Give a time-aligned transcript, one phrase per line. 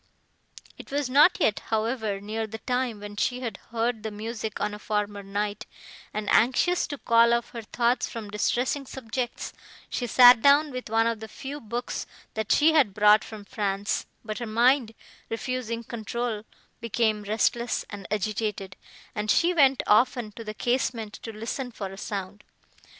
[0.79, 4.73] It was not yet, however, near the time when she had heard the music on
[4.73, 5.67] a former night,
[6.11, 9.53] and anxious to call off her thoughts from distressing subjects,
[9.91, 14.07] she sat down with one of the few books, that she had brought from France;
[14.25, 14.95] but her mind,
[15.29, 16.45] refusing control,
[16.79, 18.75] became restless and agitated,
[19.13, 22.43] and she went often to the casement to listen for a sound.